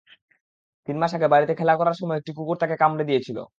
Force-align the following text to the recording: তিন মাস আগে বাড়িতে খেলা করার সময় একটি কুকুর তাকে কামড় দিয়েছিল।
তিন 0.87 0.95
মাস 1.01 1.11
আগে 1.13 1.27
বাড়িতে 1.33 1.53
খেলা 1.59 1.73
করার 1.79 1.95
সময় 2.01 2.19
একটি 2.19 2.31
কুকুর 2.37 2.57
তাকে 2.61 2.75
কামড় 2.81 3.03
দিয়েছিল। 3.09 3.37